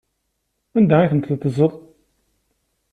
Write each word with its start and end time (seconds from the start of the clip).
Anda 0.77 0.95
ay 0.99 1.09
tent-teddzeḍ? 1.11 1.73